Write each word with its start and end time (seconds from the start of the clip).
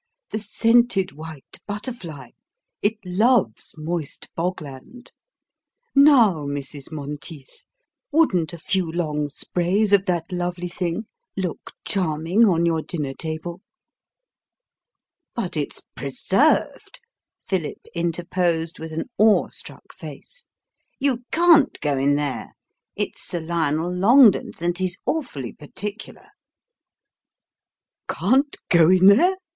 The 0.31 0.39
scented 0.39 1.11
white 1.11 1.59
butterfly! 1.67 2.29
It 2.81 2.95
loves 3.05 3.75
moist 3.77 4.29
bogland. 4.35 5.11
Now, 5.93 6.37
Mrs. 6.47 6.91
Monteith, 6.91 7.65
wouldn't 8.11 8.51
a 8.51 8.57
few 8.57 8.91
long 8.91 9.29
sprays 9.29 9.93
of 9.93 10.05
that 10.05 10.31
lovely 10.31 10.69
thing 10.69 11.05
look 11.37 11.73
charming 11.85 12.45
on 12.47 12.65
your 12.65 12.81
dinner 12.81 13.13
table?" 13.13 13.61
"But 15.35 15.55
it's 15.55 15.81
preserved," 15.95 16.99
Philip 17.45 17.85
interposed 17.93 18.79
with 18.79 18.91
an 18.93 19.07
awestruck 19.19 19.93
face. 19.93 20.45
"You 20.97 21.25
can't 21.31 21.79
go 21.79 21.95
in 21.99 22.15
there: 22.15 22.53
it's 22.95 23.21
Sir 23.21 23.39
Lionel 23.39 23.93
Longden's, 23.95 24.63
and 24.63 24.75
he's 24.75 24.97
awfully 25.05 25.53
particular." 25.53 26.29
"Can't 28.09 28.57
go 28.67 28.89
in 28.89 29.05
there? 29.05 29.37